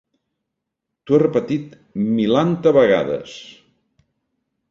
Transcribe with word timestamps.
T'ho 1.09 1.17
he 1.17 1.19
repetit 1.23 1.75
milanta 2.21 2.73
vegades! 2.79 3.35